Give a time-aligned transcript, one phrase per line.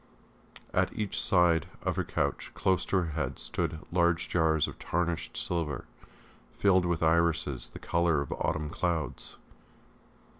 [0.73, 5.37] At each side of her couch, close to her head, stood large jars of tarnished
[5.37, 5.85] silver,
[6.55, 9.37] filled with irises the colour of autumn clouds.